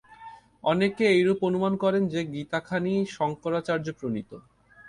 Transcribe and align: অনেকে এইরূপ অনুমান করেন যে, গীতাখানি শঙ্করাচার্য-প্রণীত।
অনেকে 0.63 1.03
এইরূপ 1.07 1.39
অনুমান 1.43 1.73
করেন 1.77 2.03
যে, 2.07 2.21
গীতাখানি 2.33 2.93
শঙ্করাচার্য-প্রণীত। 3.09 4.31